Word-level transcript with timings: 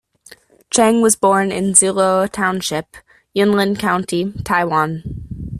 Chang 0.71 1.03
was 1.03 1.15
born 1.15 1.51
in 1.51 1.73
Xiluo 1.73 2.27
Township, 2.27 2.97
Yunlin 3.35 3.77
County, 3.77 4.33
Taiwan. 4.43 5.03